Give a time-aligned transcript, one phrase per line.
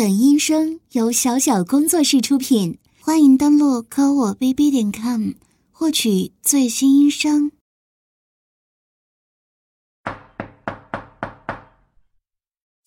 [0.00, 5.32] 本音声由小小工作室出品，欢迎登录科我 bb 点 com
[5.70, 7.52] 获取最新音声。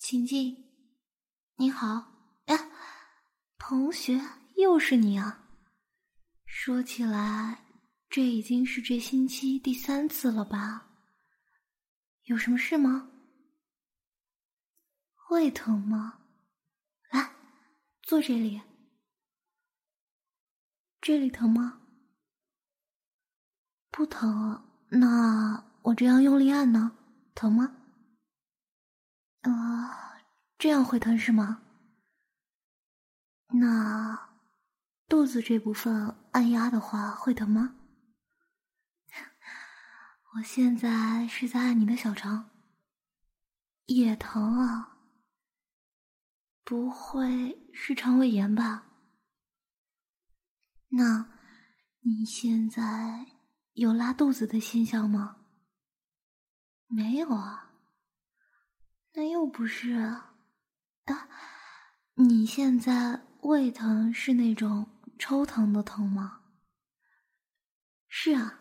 [0.00, 0.56] 请进。
[1.54, 2.04] 你好，
[2.46, 2.68] 哎，
[3.58, 4.20] 同学，
[4.56, 5.46] 又是你啊！
[6.46, 7.64] 说起来，
[8.10, 10.88] 这已经是这星期第三次了吧？
[12.24, 13.08] 有什么事吗？
[15.30, 16.18] 胃疼吗？
[18.06, 18.60] 坐这里。
[21.00, 21.80] 这里疼吗？
[23.90, 24.62] 不疼。
[24.90, 26.96] 那我这样用力按呢？
[27.34, 27.76] 疼吗？
[29.40, 30.20] 啊，
[30.58, 31.62] 这样会疼是吗？
[33.48, 34.30] 那
[35.08, 37.76] 肚子这部分按压的话会疼吗？
[40.36, 42.50] 我现在是在按你的小肠，
[43.86, 44.93] 也疼啊。
[46.64, 48.86] 不会是肠胃炎吧？
[50.88, 51.28] 那
[52.00, 53.26] 你现在
[53.74, 55.36] 有拉肚子的现象吗？
[56.86, 57.72] 没有啊。
[59.12, 60.36] 那又不是啊。
[61.04, 61.28] 啊，
[62.14, 64.86] 你现在胃疼是那种
[65.18, 66.40] 抽疼的疼吗？
[68.08, 68.60] 是啊。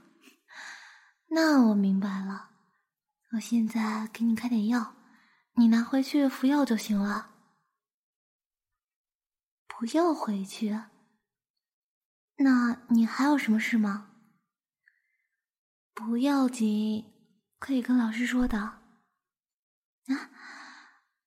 [1.30, 2.50] 那我明白了。
[3.32, 4.96] 我现在给你开点药，
[5.54, 7.33] 你拿回去服药就行了。
[9.84, 10.70] 不要回去。
[12.38, 14.12] 那你还有什么事吗？
[15.94, 17.14] 不要紧，
[17.60, 18.60] 可以跟老师说的。
[18.60, 18.80] 啊，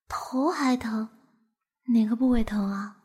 [0.08, 1.06] 头还疼，
[1.92, 3.04] 哪个部位疼啊？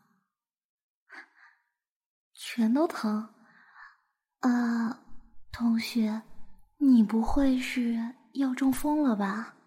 [2.33, 3.33] 全都疼。
[4.39, 5.03] 啊，
[5.51, 6.21] 同学，
[6.77, 9.57] 你不会是要中风了吧？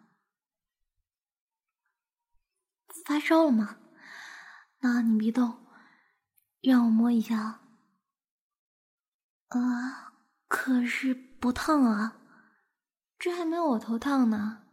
[3.05, 3.77] 发烧了吗？
[4.78, 5.62] 那你别动。
[6.70, 7.60] 让我摸一下，
[9.48, 10.14] 啊，
[10.48, 12.16] 可是不烫啊，
[13.18, 14.64] 这还没有我头烫呢。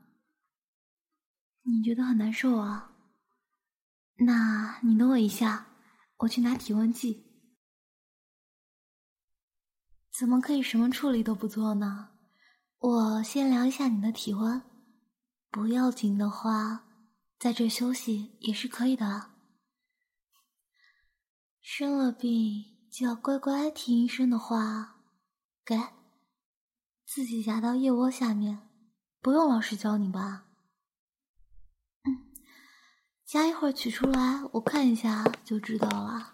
[1.64, 2.94] 你觉得很难受啊？
[4.16, 5.68] 那你等我一下，
[6.20, 7.30] 我去拿体温计。
[10.18, 12.12] 怎么可以什么处理都不做呢？
[12.78, 14.62] 我先量一下你的体温，
[15.50, 16.86] 不要紧的话，
[17.38, 19.31] 在这休息也是可以的。
[21.62, 24.98] 生了病就要乖乖听医生的话，
[25.64, 25.80] 给
[27.06, 28.68] 自己夹到腋窝下面，
[29.22, 30.46] 不用老师教你吧？
[33.26, 36.34] 夹一会儿取出来，我看一下就知道了。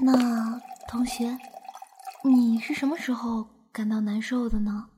[0.00, 1.36] 那同学，
[2.24, 4.90] 你是什么时候感到难受的呢？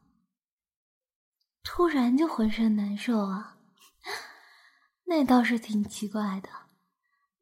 [1.63, 3.57] 突然就浑身难受啊？
[5.11, 6.49] 那倒是挺奇怪的，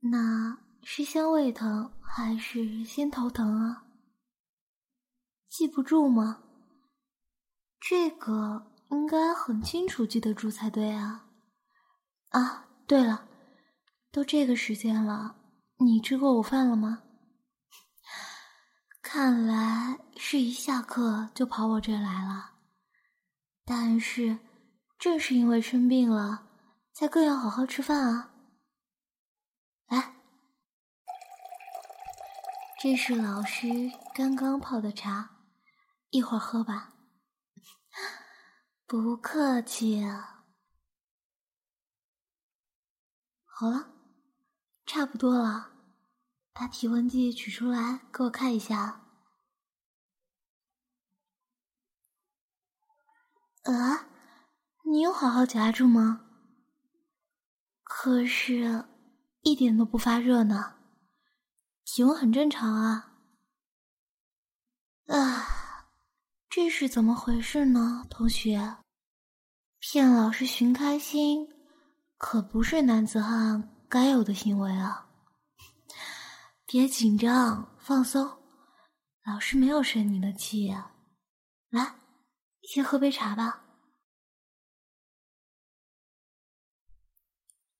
[0.00, 3.84] 那是先胃疼还是先头疼啊？
[5.50, 6.42] 记不住吗？
[7.78, 11.26] 这个应该很清楚记得住才对啊！
[12.30, 13.28] 啊，对了，
[14.10, 15.36] 都这个时间了，
[15.76, 17.02] 你吃过午饭了吗？
[19.02, 22.52] 看来是一下课就跑我这来了，
[23.66, 24.38] 但是
[24.98, 26.47] 正是因为生病了。
[26.98, 28.32] 才更要好好吃饭啊！
[29.86, 30.16] 来，
[32.80, 33.68] 这是老师
[34.12, 35.30] 刚刚泡的茶，
[36.10, 36.94] 一会儿喝吧。
[38.84, 40.42] 不客气啊。
[43.44, 43.92] 好了，
[44.84, 45.70] 差不多了，
[46.52, 49.02] 把体温计取出来给我看一下。
[53.62, 54.08] 呃，
[54.82, 56.24] 你有好好夹住吗？
[57.90, 58.84] 可是，
[59.40, 60.76] 一点都不发热呢，
[61.84, 63.14] 体温很正常啊。
[65.06, 65.88] 啊，
[66.50, 68.06] 这是怎么回事呢？
[68.10, 68.76] 同学，
[69.80, 71.48] 骗老师寻开心，
[72.18, 75.08] 可不是男子汉该有的行为啊。
[76.66, 78.30] 别紧张，放松，
[79.24, 80.72] 老师没有生你的气。
[81.70, 81.96] 来，
[82.62, 83.64] 先喝杯茶吧。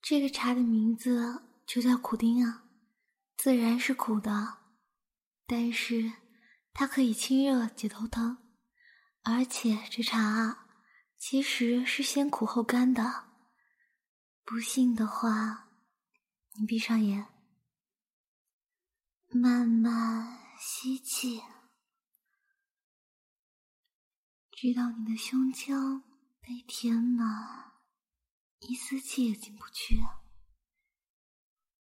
[0.09, 2.63] 这个茶的名字就叫苦丁啊，
[3.37, 4.57] 自然是苦的，
[5.45, 6.11] 但是
[6.73, 8.39] 它可以清热解头疼，
[9.21, 10.67] 而且这茶
[11.15, 13.25] 其实是先苦后甘的。
[14.43, 15.69] 不信的话，
[16.55, 17.27] 你闭上眼，
[19.27, 21.43] 慢慢吸气，
[24.49, 26.01] 直到你的胸腔
[26.41, 27.69] 被填满。
[28.59, 30.21] 一丝气也进不去啊，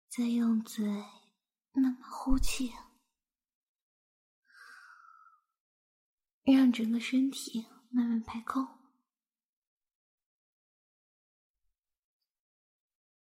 [0.10, 0.86] 再用嘴
[1.72, 2.74] 慢慢呼气，
[6.44, 8.68] 让整个身体慢慢排空。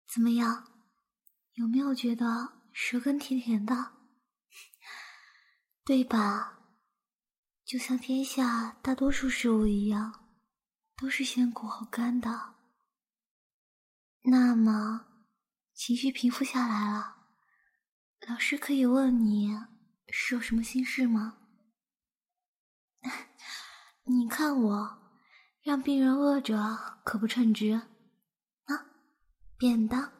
[0.06, 0.72] 怎么样？
[1.52, 3.94] 有没有觉得舌根甜甜的？
[5.84, 6.58] 对吧？
[7.64, 10.28] 就像天下大多数食物一样，
[10.96, 12.55] 都是先苦后甘的。
[14.28, 15.06] 那么，
[15.72, 17.16] 情绪平复下来了，
[18.26, 19.56] 老师可以问你
[20.08, 21.38] 是有什么心事吗？
[24.02, 24.98] 你看我，
[25.62, 27.70] 让病人饿着可不称职
[28.64, 28.86] 啊！
[29.56, 30.12] 便当。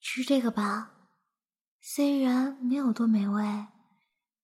[0.00, 1.08] 吃这个吧，
[1.80, 3.68] 虽然没有多美味，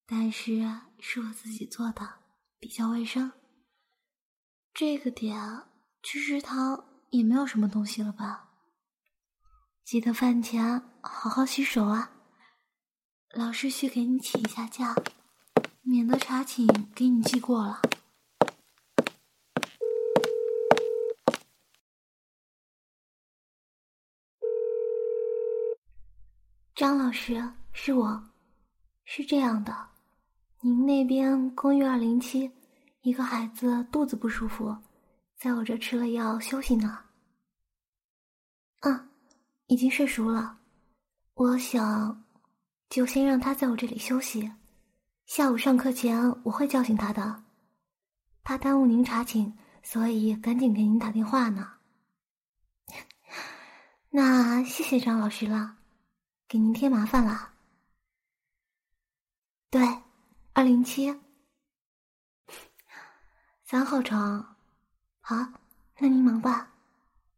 [0.06, 2.20] 但是是我自己做的，
[2.60, 3.32] 比较卫生。
[4.72, 5.66] 这个点
[6.04, 8.46] 去食堂也没有什么东西了吧？
[9.90, 12.12] 记得饭前好好洗手啊！
[13.32, 14.94] 老师去给你请一下假，
[15.82, 16.64] 免得查寝
[16.94, 17.82] 给你记过了。
[26.76, 28.30] 张老师，是我，
[29.04, 29.88] 是这样的，
[30.60, 32.48] 您那边公寓二零七
[33.00, 34.76] 一个孩子肚子不舒服，
[35.36, 37.06] 在我这吃了药休息呢。
[38.82, 39.09] 啊，
[39.70, 40.58] 已经睡熟了，
[41.34, 42.24] 我想
[42.88, 44.50] 就先让他在我这里休息，
[45.26, 47.44] 下午上课前我会叫醒他的。
[48.42, 51.74] 怕耽误您查寝，所以赶紧给您打电话呢。
[54.10, 55.76] 那谢谢张老师了。
[56.48, 57.52] 给您添麻烦了。
[59.70, 59.80] 对，
[60.52, 61.16] 二零七，
[63.62, 64.56] 三号床。
[65.20, 65.36] 好，
[65.98, 66.72] 那您忙吧，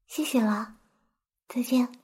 [0.07, 0.77] 谢谢了，
[1.47, 2.02] 再见。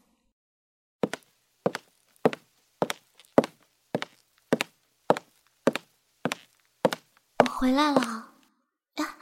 [7.61, 8.35] 回来了，
[8.99, 9.17] 呀，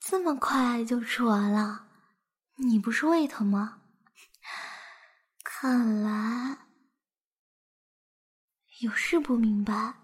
[0.00, 1.86] 这么快就吃完了？
[2.56, 3.82] 你不是胃疼吗？
[5.44, 6.58] 看来
[8.80, 9.94] 有事不明白，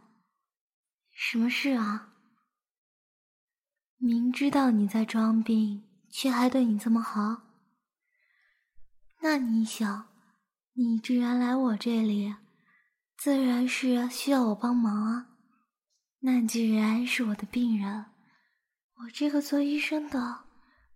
[1.10, 2.12] 什么事啊？
[3.96, 7.42] 明知道你在装病，却还对你这么好，
[9.20, 10.06] 那你想，
[10.74, 12.36] 你既然来我这里，
[13.16, 15.26] 自然是需要我帮忙啊。
[16.22, 18.04] 那既然是我的病人，
[18.96, 20.44] 我这个做医生的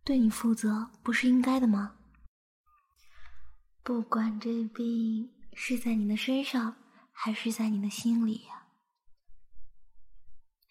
[0.04, 1.96] 对你负责，不是应该的吗？
[3.82, 6.76] 不管这病是在你的身上，
[7.12, 8.66] 还是在你的心里呀？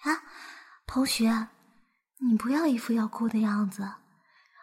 [0.01, 0.21] 啊，
[0.85, 1.47] 同学，
[2.19, 3.83] 你不要一副要哭的样子，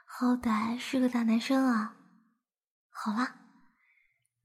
[0.04, 1.96] 好歹是个大男生啊。
[2.90, 3.36] 好了，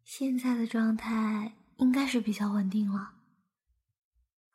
[0.04, 3.15] 现在的状态应该是比较稳定了，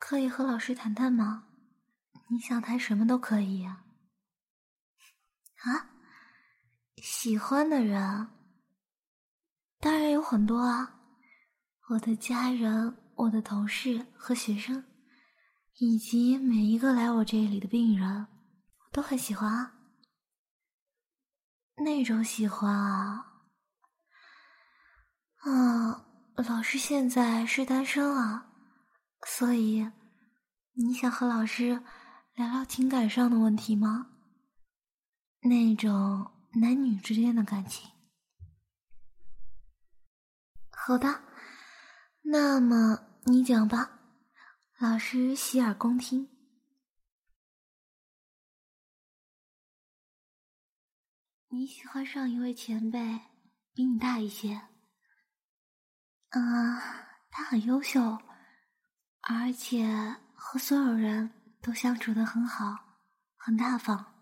[0.01, 1.47] 可以和老师谈谈吗？
[2.29, 3.63] 你想谈什么都可以。
[3.63, 3.77] 啊，
[6.97, 8.27] 喜欢的人。
[9.79, 10.99] 当然有很多啊，
[11.89, 14.83] 我的家人、我的同事和学生，
[15.77, 19.77] 以及每一个来我这里的病人，我都很喜欢啊。
[21.77, 23.25] 那种喜欢啊，
[25.37, 28.51] 啊，老师现在是单身啊，
[29.27, 29.91] 所以
[30.73, 31.83] 你想和老师
[32.33, 34.07] 聊聊情感上的问题吗？
[35.41, 37.91] 那种男女之间的感情。
[40.69, 41.23] 好的，
[42.21, 43.99] 那么你讲吧，
[44.79, 46.29] 老师洗耳恭听。
[51.49, 53.19] 你喜欢上一位前辈，
[53.73, 54.53] 比你大一些。
[56.29, 58.19] 啊，他很优秀，
[59.19, 61.31] 而且和所有人
[61.61, 62.75] 都相处的很好，
[63.37, 64.13] 很大方。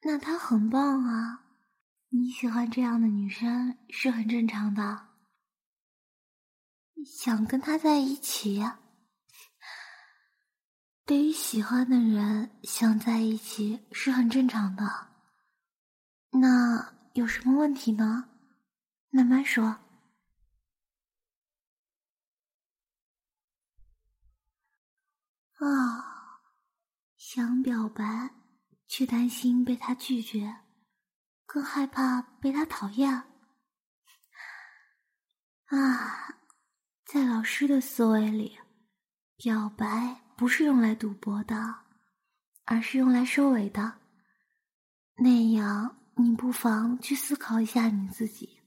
[0.00, 1.44] 那他很棒啊。
[2.08, 5.08] 你喜欢这样的女生是很正常的，
[7.06, 8.66] 想跟他在一起，
[11.04, 15.08] 对于喜欢的人想在一起是很正常的。
[16.30, 18.30] 那有什么问题呢？
[19.10, 19.78] 慢慢说。
[25.58, 26.40] 啊，
[27.16, 28.30] 想表白，
[28.86, 30.56] 却担心被他拒绝。
[31.46, 33.10] 更害怕被他讨厌
[35.66, 36.36] 啊！
[37.06, 38.58] 在老师的思维里，
[39.36, 41.74] 表白不是用来赌博的，
[42.66, 43.98] 而是用来收尾的。
[45.16, 48.60] 那样你不妨去思考一下你自己，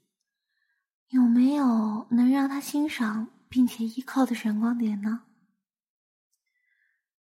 [1.10, 5.24] 有没有能让他欣赏并且依靠的闪光点呢？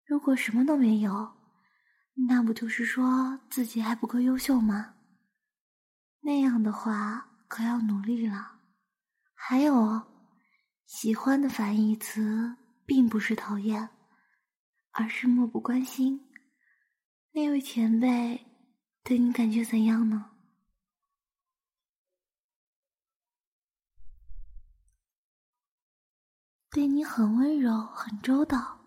[0.06, 1.34] 如果什么都没有，
[2.28, 4.94] 那不就是说自己还不够优秀吗？
[6.20, 8.60] 那样的话，可要努力了。
[9.34, 10.02] 还有，
[10.86, 13.88] 喜欢的反义词并不是讨厌，
[14.92, 16.28] 而是漠不关心。
[17.32, 18.46] 那位前辈
[19.02, 20.30] 对你感觉怎样呢？
[26.70, 28.85] 对你很温柔，很周到。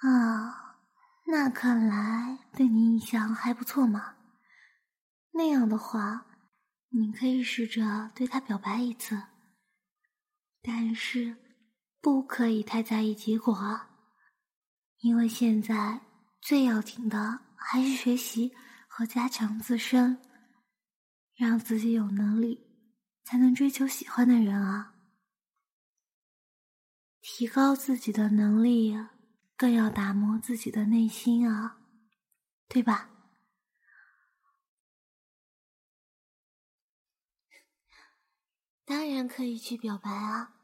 [0.00, 0.78] 啊，
[1.26, 4.14] 那看来对你印象还不错嘛。
[5.32, 6.26] 那样的话，
[6.90, 9.22] 你可以试着对他表白一次，
[10.62, 11.36] 但是
[12.00, 13.90] 不可以太在意结果啊，
[14.98, 16.00] 因为现在。
[16.38, 18.54] 最要紧的还是学习
[18.86, 20.22] 和加强自身，
[21.34, 22.64] 让自己有能力，
[23.24, 24.94] 才能追求喜欢的人啊！
[27.20, 28.96] 提高自己的能力，
[29.56, 31.78] 更要打磨自己的内心啊，
[32.68, 33.10] 对吧？
[38.84, 40.54] 当然可以去表白啊！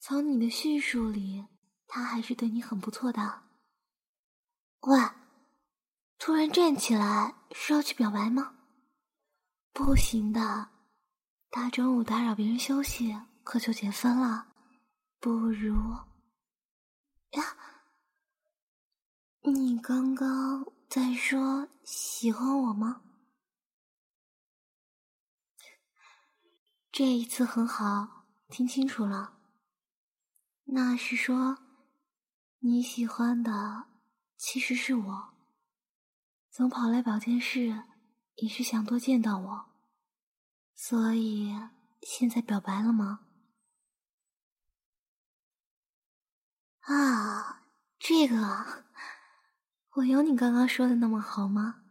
[0.00, 1.46] 从你的叙述里，
[1.86, 3.44] 他还是对你很不错的。
[4.80, 4.98] 喂，
[6.18, 8.54] 突然站起来是要去表白吗？
[9.72, 10.70] 不行的，
[11.48, 14.52] 大中午打扰别人休息可就减分了。
[15.18, 15.74] 不如
[17.30, 17.56] 呀，
[19.48, 23.02] 你刚刚在说喜欢我吗？
[26.90, 29.38] 这一次很好，听清楚了，
[30.64, 31.58] 那是说
[32.58, 33.86] 你喜欢的。
[34.36, 35.34] 其实是我，
[36.50, 37.84] 总跑来保健室，
[38.34, 39.66] 也是想多见到我，
[40.74, 41.54] 所以
[42.02, 43.20] 现在表白了吗？
[46.80, 47.62] 啊，
[47.98, 48.84] 这个，
[49.96, 51.82] 我有你刚刚说的那么好吗？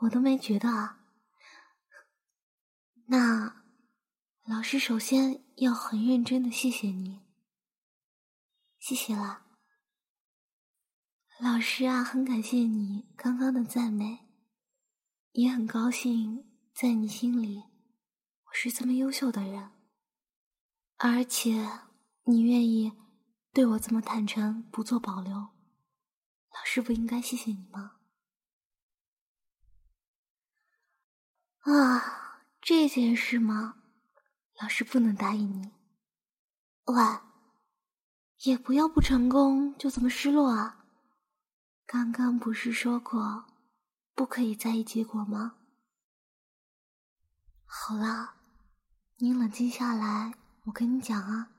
[0.00, 1.04] 我都没觉得啊。
[3.08, 3.62] 那
[4.46, 7.20] 老师首先要很认真的谢谢你，
[8.78, 9.44] 谢谢啦。
[11.38, 14.20] 老师啊，很感谢你刚刚的赞美，
[15.32, 17.64] 也很高兴在你心里
[18.46, 19.72] 我是这么优秀的人，
[20.96, 21.68] 而且
[22.24, 22.92] 你愿意
[23.52, 25.48] 对我这么坦诚，不做保留，
[26.70, 27.96] 老师不应该谢谢你吗？
[31.62, 33.82] 啊，这件事吗？
[34.60, 35.72] 老师不能答应你。
[36.84, 37.02] 喂，
[38.44, 40.86] 也不要不成功就这么失落啊。
[41.86, 43.46] 刚刚不是说过，
[44.14, 45.56] 不可以在意结果吗？
[47.64, 48.36] 好了，
[49.16, 50.34] 你冷静下来，
[50.66, 51.50] 我跟你讲啊。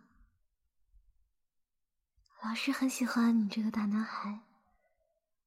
[2.42, 4.46] 老师很喜欢你这个大男孩，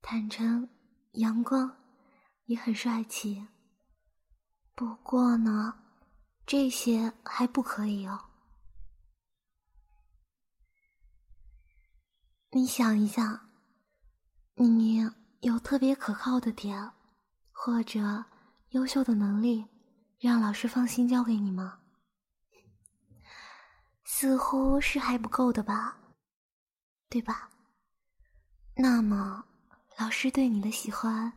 [0.06, 0.68] 坦诚、
[1.12, 1.74] 阳光，
[2.44, 3.48] 也很帅气。
[4.74, 5.82] 不过呢，
[6.44, 8.22] 这些还不可以哦。
[12.50, 13.48] 你想一想。
[14.56, 16.92] 你有特别可靠的点，
[17.50, 18.26] 或者
[18.72, 19.66] 优秀的能力，
[20.20, 21.80] 让老师放心交给你吗？
[24.04, 25.98] 似乎是还不够的吧，
[27.08, 27.50] 对吧？
[28.76, 29.44] 那么，
[29.98, 31.32] 老师对你的喜欢，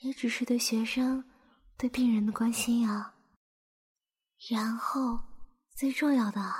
[0.00, 1.24] 也只是对学生、
[1.76, 3.14] 对病人的关心啊。
[4.50, 5.20] 然后，
[5.74, 6.54] 最重要的，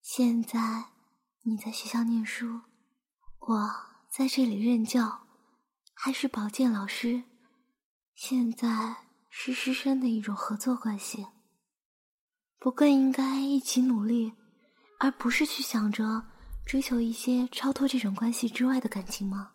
[0.00, 0.86] 现在
[1.42, 2.62] 你在学校念书，
[3.38, 3.88] 我。
[4.10, 5.26] 在这里任教，
[5.92, 7.22] 还是保健老师，
[8.14, 8.96] 现在
[9.28, 11.26] 是师生的一种合作关系，
[12.58, 14.32] 不更应该一起努力，
[14.98, 16.26] 而不是去想着
[16.64, 19.52] 追求一些超脱这种关系之外的感情吗？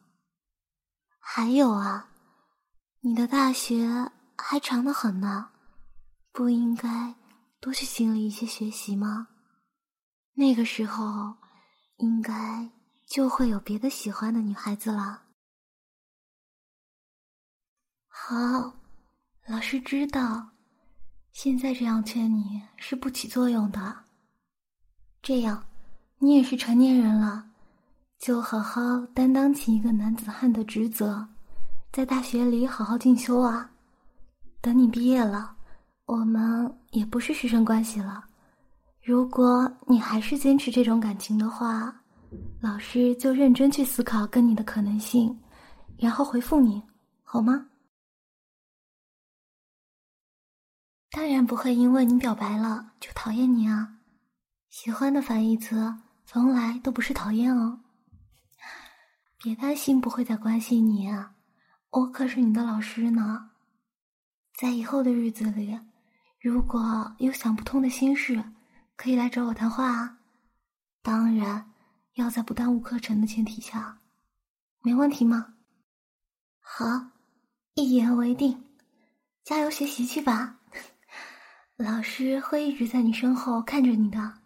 [1.25, 2.09] 还有啊，
[2.99, 5.49] 你的大学还长得很呢，
[6.31, 7.15] 不应该
[7.59, 9.29] 多去经历一些学习吗？
[10.33, 11.35] 那个时候，
[11.97, 12.69] 应该。
[13.05, 15.21] 就会有别的喜欢的女孩子了。
[18.07, 18.73] 好，
[19.45, 20.49] 老师知道，
[21.31, 24.05] 现在这样劝你是不起作用的。
[25.21, 25.63] 这样，
[26.17, 27.51] 你也是成年人了，
[28.23, 31.27] 就好好担当起一个男子汉的职责，
[31.91, 33.69] 在大学里好好进修啊。
[34.61, 35.53] 等你毕业了，
[36.05, 38.23] 我们也不是师生关系了。
[39.01, 41.93] 如果你还是坚持这种感情的话，
[42.61, 45.37] 老师就认真去思考跟你的可能性，
[45.97, 46.81] 然后回复你，
[47.23, 47.65] 好吗？
[51.11, 53.97] 当然不会因为你表白了就讨厌你啊。
[54.69, 55.93] 喜欢的反义词
[56.25, 57.81] 从来都不是讨厌哦。
[59.43, 61.35] 别担心不会再关心你啊，
[61.89, 63.49] 我可是你的老师呢。
[64.55, 65.77] 在以后的日子里，
[66.39, 68.41] 如果有想不通的心事，
[68.95, 70.19] 可以来找我谈话啊。
[71.01, 71.73] 当然，
[72.13, 73.99] 要在不耽误课程的前提下，
[74.81, 75.55] 没问题吗？
[76.61, 76.85] 好，
[77.73, 78.63] 一言为定，
[79.43, 80.57] 加油学习去吧。
[81.75, 84.39] 老师会一直在你身后看着你的。